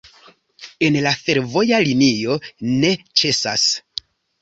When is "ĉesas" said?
3.23-3.71